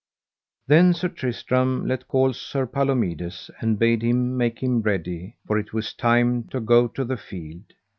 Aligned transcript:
Then 0.65 0.95
Sir 0.95 1.09
Tristram 1.09 1.85
let 1.85 2.07
call 2.07 2.33
Sir 2.33 2.65
Palomides, 2.65 3.51
and 3.59 3.77
bade 3.77 4.01
him 4.01 4.35
make 4.35 4.63
him 4.63 4.81
ready, 4.81 5.35
for 5.45 5.59
it 5.59 5.73
was 5.73 5.93
time 5.93 6.45
to 6.45 6.59
go 6.59 6.87
to 6.87 7.05
the 7.05 7.17
field. 7.17 7.65